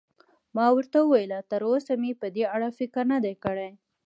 [0.55, 3.69] ما ورته وویل: تراوسه مې په دې اړه فکر نه دی کړی.